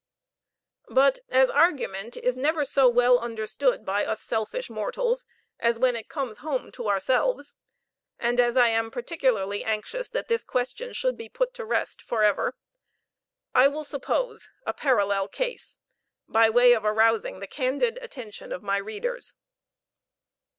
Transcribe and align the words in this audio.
But 0.89 1.19
as 1.29 1.51
argument 1.51 2.17
is 2.17 2.35
never 2.35 2.65
so 2.65 2.89
well 2.89 3.19
understood 3.19 3.85
by 3.85 4.03
us 4.03 4.19
selfish 4.23 4.67
mortals 4.67 5.27
as 5.59 5.77
when 5.77 5.95
it 5.95 6.09
comes 6.09 6.39
home 6.39 6.71
to 6.71 6.89
ourselves, 6.89 7.53
and 8.17 8.39
as 8.39 8.57
I 8.57 8.69
am 8.69 8.89
particularly 8.89 9.63
anxious 9.63 10.09
that 10.09 10.27
this 10.27 10.43
question 10.43 10.93
should 10.93 11.17
be 11.17 11.29
put 11.29 11.53
to 11.53 11.65
rest 11.65 12.01
for 12.01 12.23
ever, 12.23 12.55
I 13.53 13.67
will 13.67 13.83
suppose 13.83 14.49
a 14.65 14.73
parallel 14.73 15.27
case, 15.27 15.77
by 16.27 16.49
way 16.49 16.73
of 16.73 16.83
arousing 16.83 17.39
the 17.39 17.45
candid 17.45 17.99
attention 18.01 18.51
of 18.51 18.63
my 18.63 18.77
readers. 18.77 19.35